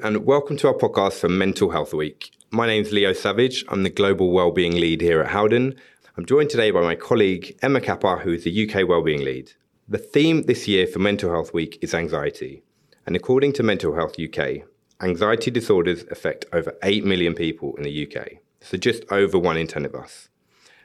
[0.00, 2.30] And welcome to our podcast for Mental Health Week.
[2.50, 3.64] My name's Leo Savage.
[3.68, 5.74] I'm the Global Wellbeing Lead here at Howden.
[6.16, 9.52] I'm joined today by my colleague Emma Kappa, who is the UK Wellbeing Lead.
[9.88, 12.62] The theme this year for Mental Health Week is anxiety.
[13.06, 14.62] And according to Mental Health UK,
[15.02, 18.38] anxiety disorders affect over 8 million people in the UK.
[18.60, 20.28] So just over one in 10 of us.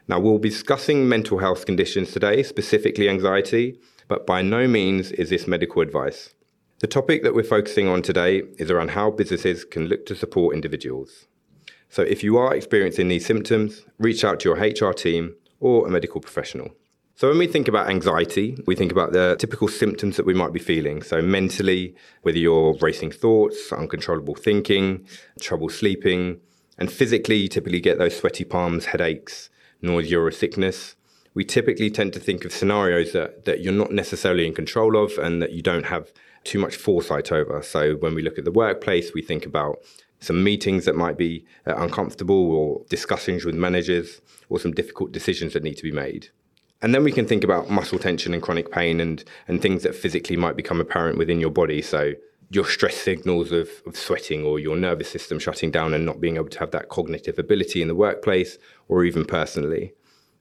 [0.06, 5.30] Now, we'll be discussing mental health conditions today, specifically anxiety, but by no means is
[5.30, 6.34] this medical advice.
[6.80, 10.54] The topic that we're focusing on today is around how businesses can look to support
[10.54, 11.26] individuals.
[11.88, 15.90] So if you are experiencing these symptoms, reach out to your HR team or a
[15.90, 16.70] medical professional.
[17.16, 20.52] So when we think about anxiety, we think about the typical symptoms that we might
[20.52, 21.02] be feeling.
[21.02, 25.04] So mentally, whether you're racing thoughts, uncontrollable thinking,
[25.40, 26.38] trouble sleeping,
[26.78, 29.50] and physically, you typically get those sweaty palms, headaches,
[29.82, 30.94] nausea or sickness
[31.38, 35.16] we typically tend to think of scenarios that, that you're not necessarily in control of
[35.18, 36.12] and that you don't have
[36.44, 37.62] too much foresight over.
[37.62, 39.78] So when we look at the workplace, we think about
[40.20, 45.52] some meetings that might be uh, uncomfortable or discussions with managers or some difficult decisions
[45.52, 46.28] that need to be made.
[46.80, 49.94] And then we can think about muscle tension and chronic pain and, and things that
[49.94, 51.82] physically might become apparent within your body.
[51.82, 52.14] So
[52.50, 56.36] your stress signals of, of sweating or your nervous system shutting down and not being
[56.36, 59.92] able to have that cognitive ability in the workplace or even personally.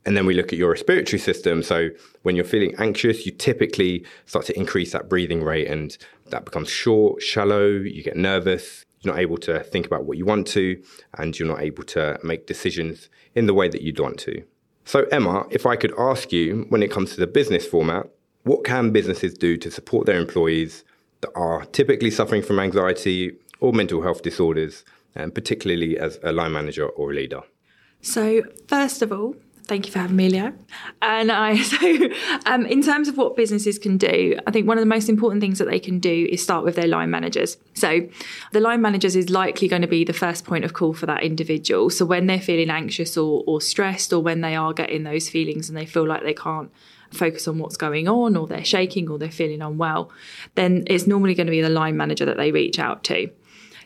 [0.08, 1.62] And then we look at your respiratory system.
[1.62, 1.90] So
[2.22, 6.70] when you're feeling anxious, you typically start to increase that breathing rate and that becomes
[6.70, 10.82] short, shallow, you get nervous, you're not able to think about what you want to,
[11.18, 14.44] and you're not able to make decisions in the way that you'd want to.
[14.86, 18.08] So, Emma, if I could ask you, when it comes to the business format,
[18.44, 20.86] what can businesses do to support their employees
[21.20, 24.86] that are typically suffering from anxiety or mental health disorders,
[25.16, 27.42] and particularly as a line manager or a leader?
[28.02, 29.36] So, first of all,
[29.68, 30.54] Thank you for having me, Leo.
[31.02, 32.10] And I, so
[32.46, 35.42] um, in terms of what businesses can do, I think one of the most important
[35.42, 37.58] things that they can do is start with their line managers.
[37.74, 38.08] So
[38.54, 41.24] the line managers is likely going to be the first point of call for that
[41.24, 41.90] individual.
[41.90, 45.68] So when they're feeling anxious or, or stressed, or when they are getting those feelings
[45.68, 46.72] and they feel like they can't
[47.12, 50.12] focus on what's going on, or they're shaking, or they're feeling unwell,
[50.56, 53.30] then it's normally going to be the line manager that they reach out to.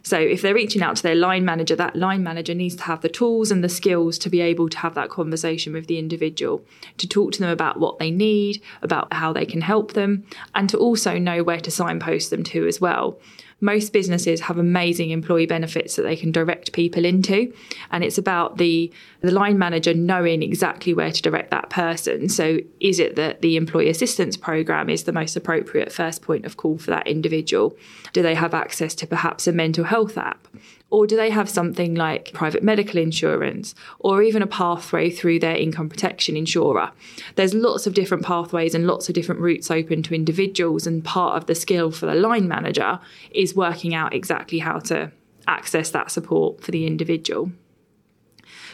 [0.04, 3.02] So if they're reaching out to their line manager, that line manager needs to have
[3.02, 6.64] the tools and the skills to be able to have that conversation with the individual,
[6.98, 10.26] to talk to them about what they need, about how they can help them,
[10.56, 13.20] and to also know where to signpost them to as well
[13.62, 17.54] most businesses have amazing employee benefits that they can direct people into
[17.92, 18.92] and it's about the
[19.22, 22.28] the line manager knowing exactly where to direct that person.
[22.28, 26.58] So is it that the employee assistance program is the most appropriate first point of
[26.58, 27.78] call for that individual?
[28.14, 30.48] Do they have access to perhaps a mental health app
[30.92, 35.56] or do they have something like private medical insurance or even a pathway through their
[35.56, 36.92] income protection insurer?
[37.36, 41.38] There's lots of different pathways and lots of different routes open to individuals, and part
[41.38, 43.00] of the skill for the line manager
[43.32, 45.12] is working out exactly how to
[45.48, 47.52] access that support for the individual.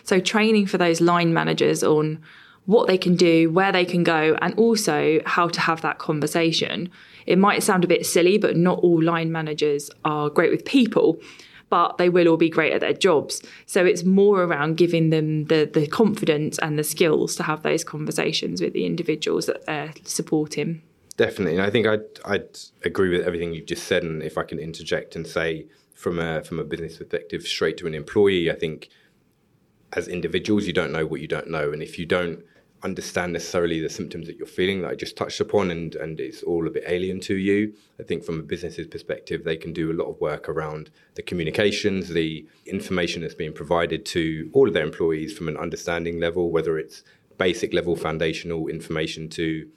[0.03, 2.19] So, training for those line managers on
[2.65, 6.89] what they can do, where they can go, and also how to have that conversation.
[7.27, 11.19] It might sound a bit silly, but not all line managers are great with people
[11.69, 13.41] but they will all be great at their jobs.
[13.65, 17.83] So it's more around giving them the the confidence and the skills to have those
[17.83, 20.81] conversations with the individuals that they're supporting.
[21.17, 24.03] Definitely, and I think I'd I'd agree with everything you've just said.
[24.03, 27.87] And if I can interject and say from a from a business perspective, straight to
[27.87, 28.89] an employee, I think
[29.93, 32.43] as individuals, you don't know what you don't know, and if you don't
[32.83, 36.43] understand necessarily the symptoms that you're feeling that I just touched upon and, and it's
[36.43, 37.73] all a bit alien to you.
[37.99, 41.23] I think from a business's perspective, they can do a lot of work around the
[41.23, 46.51] communications, the information that's being provided to all of their employees from an understanding level,
[46.51, 47.03] whether it's
[47.37, 49.67] basic level foundational information to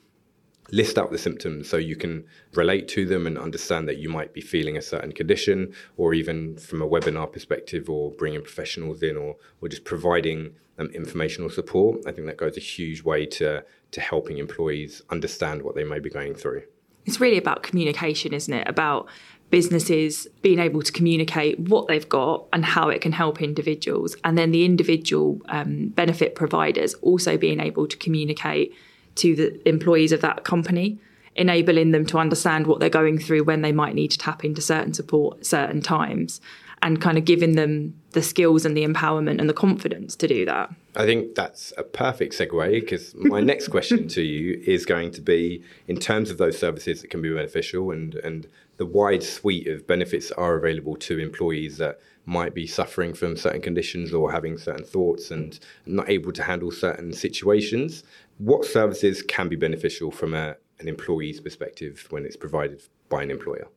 [0.72, 4.32] list out the symptoms so you can relate to them and understand that you might
[4.32, 9.16] be feeling a certain condition, or even from a webinar perspective, or bringing professionals in,
[9.16, 12.00] or, or just providing um, informational support.
[12.06, 15.98] I think that goes a huge way to, to helping employees understand what they may
[15.98, 16.62] be going through.
[17.06, 18.68] It's really about communication, isn't it?
[18.68, 19.08] About
[19.50, 24.38] businesses being able to communicate what they've got and how it can help individuals, and
[24.38, 28.72] then the individual um, benefit providers also being able to communicate
[29.16, 30.98] to the employees of that company,
[31.36, 34.60] enabling them to understand what they're going through when they might need to tap into
[34.60, 36.40] certain support certain times
[36.82, 40.44] and kind of giving them the skills and the empowerment and the confidence to do
[40.46, 40.70] that.
[40.96, 45.20] I think that's a perfect segue because my next question to you is going to
[45.20, 48.48] be in terms of those services that can be beneficial and, and
[48.80, 53.60] the wide suite of benefits are available to employees that might be suffering from certain
[53.60, 58.04] conditions or having certain thoughts and not able to handle certain situations.
[58.38, 63.30] What services can be beneficial from a, an employee's perspective when it's provided by an
[63.30, 63.68] employer?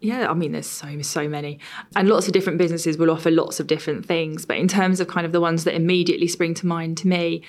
[0.00, 1.58] Yeah, I mean, there's so so many,
[1.94, 4.46] and lots of different businesses will offer lots of different things.
[4.46, 7.44] But in terms of kind of the ones that immediately spring to mind to me,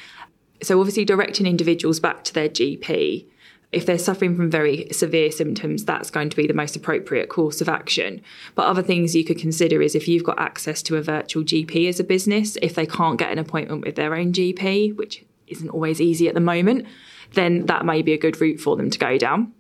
[0.62, 3.31] so obviously directing individuals back to their GP.
[3.72, 7.62] If they're suffering from very severe symptoms, that's going to be the most appropriate course
[7.62, 8.22] of action.
[8.54, 11.88] But other things you could consider is if you've got access to a virtual GP
[11.88, 15.70] as a business, if they can't get an appointment with their own GP, which isn't
[15.70, 16.86] always easy at the moment,
[17.34, 19.54] then that may be a good route for them to go down.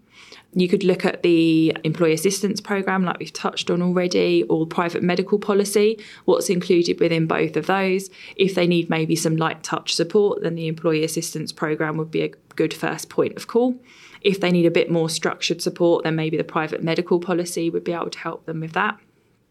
[0.53, 5.01] You could look at the employee assistance program, like we've touched on already, or private
[5.01, 8.09] medical policy, what's included within both of those.
[8.35, 12.23] If they need maybe some light touch support, then the employee assistance program would be
[12.23, 13.79] a good first point of call.
[14.19, 17.85] If they need a bit more structured support, then maybe the private medical policy would
[17.85, 18.99] be able to help them with that.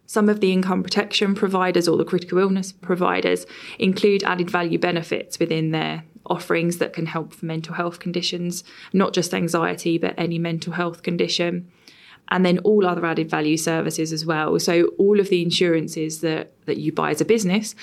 [0.06, 3.46] Some of the income protection providers or the critical illness providers
[3.78, 9.12] include added value benefits within their offerings that can help for mental health conditions, not
[9.12, 11.70] just anxiety, but any mental health condition.
[12.28, 14.58] And then all other added value services as well.
[14.60, 17.74] So all of the insurances that, that you buy as a business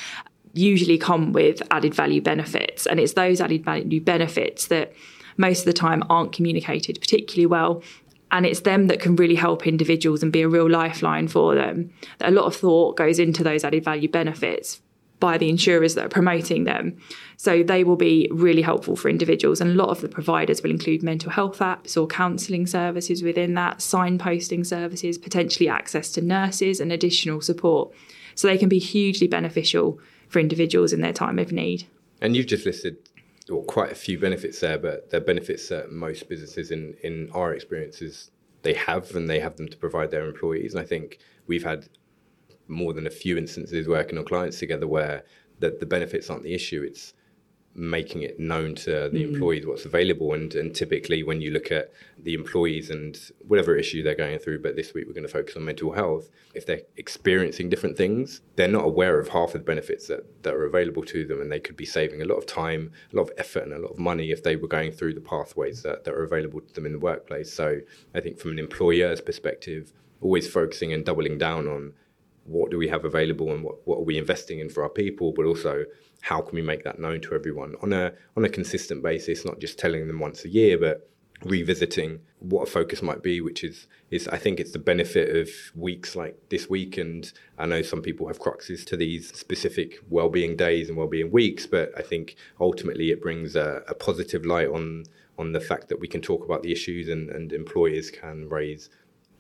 [0.54, 2.86] usually come with added value benefits.
[2.86, 4.94] And it's those added value benefits that
[5.36, 7.84] most of the time aren't communicated particularly well.
[8.32, 11.92] And it's them that can really help individuals and be a real lifeline for them.
[12.22, 14.82] A lot of thought goes into those added value benefits
[15.20, 16.98] by the insurers that are promoting them.
[17.38, 19.62] So they will be really helpful for individuals.
[19.62, 23.56] And a lot of the providers will include mental health apps or counselling services within
[23.56, 27.94] that, signposting services, potentially access to nurses and additional support.
[28.36, 30.00] So they can be hugely beneficial
[30.30, 31.88] for individuals in their time of need.
[32.22, 32.98] And you've just listed
[33.50, 37.54] well, quite a few benefits there, but they're benefits that most businesses in, in our
[37.54, 38.32] experiences
[38.64, 40.74] they have and they have them to provide their employees.
[40.74, 41.88] And I think we've had
[42.68, 45.24] more than a few instances working on clients together where
[45.60, 46.84] the, the benefits aren't the issue.
[46.84, 47.14] It's
[47.78, 49.34] making it known to the mm.
[49.34, 50.34] employees what's available.
[50.34, 53.18] And, and typically, when you look at the employees and
[53.48, 56.30] whatever issue they're going through, but this week we're going to focus on mental health,
[56.56, 60.56] if they're experiencing different things, they're not aware of half of the benefits that, that
[60.56, 61.40] are available to them.
[61.40, 63.80] And they could be saving a lot of time, a lot of effort, and a
[63.80, 66.74] lot of money if they were going through the pathways that, that are available to
[66.74, 67.54] them in the workplace.
[67.54, 67.82] So
[68.16, 71.94] I think from an employer's perspective, always focusing and doubling down on
[72.48, 75.34] what do we have available and what, what are we investing in for our people,
[75.34, 75.86] but also
[76.22, 79.60] how can we make that known to everyone on a on a consistent basis, not
[79.60, 81.10] just telling them once a year, but
[81.44, 85.50] revisiting what a focus might be, which is is I think it's the benefit of
[85.76, 90.56] weeks like this week, and I know some people have cruxes to these specific well-being
[90.56, 95.04] days and well-being weeks, but I think ultimately it brings a, a positive light on
[95.38, 98.90] on the fact that we can talk about the issues and, and employers can raise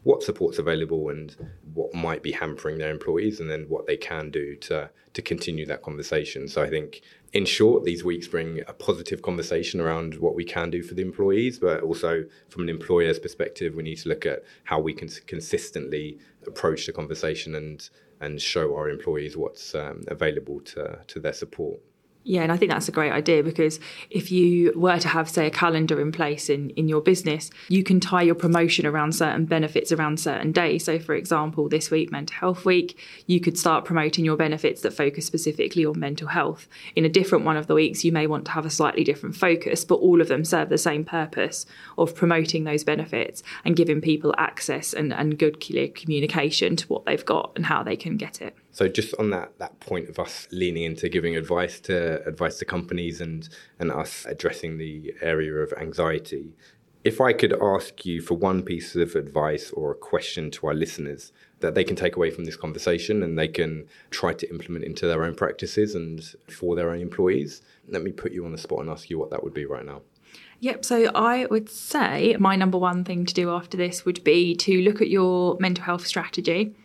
[0.03, 1.35] what support's available and
[1.73, 5.65] what might be hampering their employees, and then what they can do to to continue
[5.65, 6.47] that conversation.
[6.47, 7.01] So I think,
[7.33, 11.01] in short, these weeks bring a positive conversation around what we can do for the
[11.01, 15.09] employees, but also from an employer's perspective, we need to look at how we can
[15.25, 17.89] consistently approach the conversation and
[18.19, 21.79] and show our employees what's um, available to to their support.
[22.27, 23.79] Yeah, and I think that's a great idea because
[24.09, 27.85] if you were to have, say, a calendar in place in, in your business, you
[27.85, 30.83] can tie your promotion around certain benefits around certain days.
[30.83, 34.91] So, for example, this week, Mental Health Week, you could start promoting your benefits that
[34.91, 36.67] focus specifically on mental health.
[36.97, 39.37] In a different one of the weeks, you may want to have a slightly different
[39.37, 41.65] focus, but all of them serve the same purpose
[41.97, 47.05] of promoting those benefits and giving people access and, and good clear communication to what
[47.05, 48.53] they've got and how they can get it.
[48.77, 52.65] So just on that that point of us leaning into giving advice to advice to
[52.65, 56.53] companies and and us addressing the area of anxiety,
[57.03, 60.73] if I could ask you for one piece of advice or a question to our
[60.73, 64.83] listeners that they can take away from this conversation and they can try to implement
[64.83, 68.57] into their own practices and for their own employees, let me put you on the
[68.57, 70.01] spot and ask you what that would be right now.
[70.59, 70.83] Yep.
[70.83, 74.81] So I would say my number one thing to do after this would be to
[74.81, 76.75] look at your mental health strategy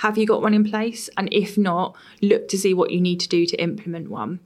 [0.00, 1.08] have you got one in place?
[1.16, 4.40] And if not, look to see what you need to do to implement one.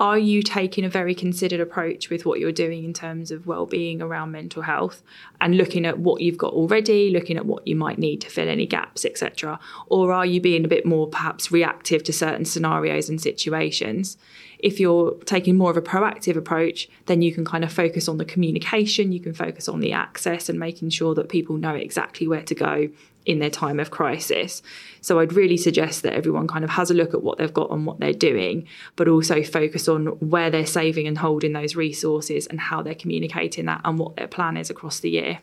[0.00, 4.00] Are you taking a very considered approach with what you're doing in terms of well-being
[4.00, 5.02] around mental health
[5.42, 8.48] and looking at what you've got already, looking at what you might need to fill
[8.48, 9.60] any gaps, etc.
[9.88, 14.16] Or are you being a bit more perhaps reactive to certain scenarios and situations?
[14.58, 18.16] If you're taking more of a proactive approach, then you can kind of focus on
[18.16, 22.26] the communication, you can focus on the access and making sure that people know exactly
[22.26, 22.88] where to go
[23.26, 24.62] in their time of crisis.
[25.00, 27.70] So I'd really suggest that everyone kind of has a look at what they've got
[27.70, 32.46] and what they're doing, but also focus on where they're saving and holding those resources
[32.46, 35.40] and how they're communicating that and what their plan is across the year.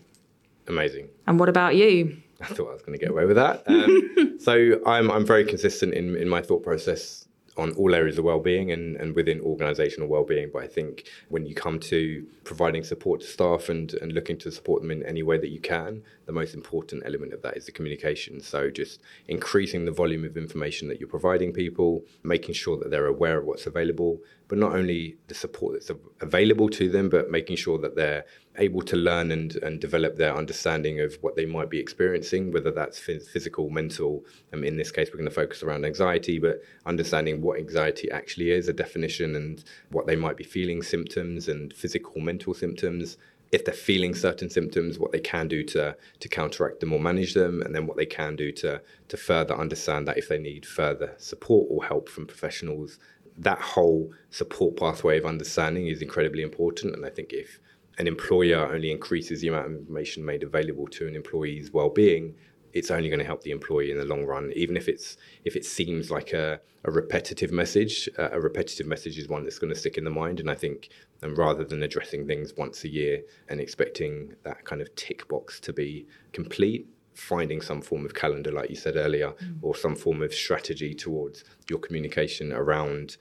[0.68, 1.08] Amazing.
[1.26, 2.18] And what about you?
[2.42, 3.64] I thought I was going to get away with that.
[3.68, 7.27] Um, so I'm I'm very consistent in in my thought process
[7.58, 10.50] on all areas of well-being and, and within organizational well-being.
[10.54, 14.52] But i think when you come to providing support to staff and, and looking to
[14.52, 17.66] support them in any way that you can the most important element of that is
[17.66, 18.42] the communication.
[18.42, 23.08] So just increasing the volume of information that you're providing people making sure that they're
[23.08, 27.56] aware of what's available but not only the support that's available to them but making
[27.56, 28.26] sure that they're
[28.58, 32.72] able to learn and, and develop their understanding of what they might be experiencing, whether
[32.72, 34.26] that's physical, mental.
[34.54, 38.52] Um, in this case, we're going to focus around anxiety, but understanding what anxiety actually
[38.52, 43.18] is, a definition, and what they might be feeling, symptoms, and physical, mental symptoms.
[43.52, 47.34] If they're feeling certain symptoms, what they can do to to counteract them or manage
[47.34, 50.66] them, and then what they can do to to further understand that if they need
[50.66, 53.00] further support or help from professionals,
[53.38, 56.94] that whole support pathway of understanding is incredibly important.
[56.94, 57.60] And I think if
[57.98, 62.36] an employer only increases the amount of information made available to an employee's well-being,
[62.74, 64.52] it's only going to help the employee in the long run.
[64.56, 69.18] Even if it's if it seems like a, a repetitive message, uh, a repetitive message
[69.18, 70.40] is one that's going to stick in the mind.
[70.40, 70.90] And I think,
[71.22, 75.28] and um, rather than addressing things once a year and expecting that kind of tick
[75.28, 79.58] box to be complete, finding some form of calendar, like you said earlier, mm.
[79.62, 83.18] or some form of strategy towards your communication around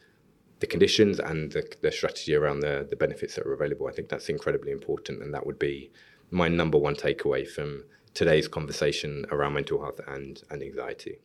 [0.61, 3.89] the conditions and the, the strategy around the, the benefits that are available.
[3.89, 5.91] I think that's incredibly important, and that would be
[6.31, 7.85] my number one takeaway from
[8.15, 11.19] today's conversation around mental health and, and anxiety.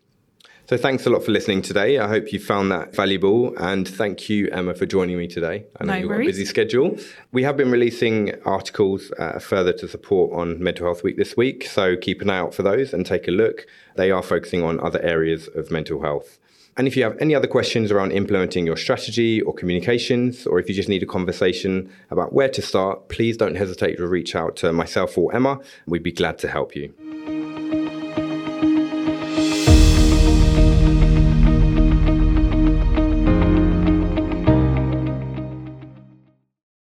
[0.67, 1.99] So thanks a lot for listening today.
[1.99, 3.53] I hope you found that valuable.
[3.57, 5.65] And thank you, Emma, for joining me today.
[5.79, 6.97] I know no you've got a busy schedule.
[7.33, 11.65] We have been releasing articles uh, further to support on Mental Health Week this week.
[11.65, 13.65] So keep an eye out for those and take a look.
[13.97, 16.39] They are focusing on other areas of mental health.
[16.77, 20.69] And if you have any other questions around implementing your strategy or communications, or if
[20.69, 24.55] you just need a conversation about where to start, please don't hesitate to reach out
[24.57, 25.59] to myself or Emma.
[25.85, 26.93] We'd be glad to help you.